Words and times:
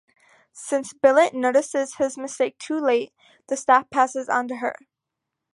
Since 0.51 0.93
Billet 0.93 1.31
notices 1.35 1.97
his 1.97 2.17
mistake 2.17 2.57
too 2.57 2.79
late, 2.79 3.13
the 3.49 3.55
staff 3.55 3.87
passes 3.91 4.29
on 4.29 4.47
to 4.47 4.55
her. 4.55 4.75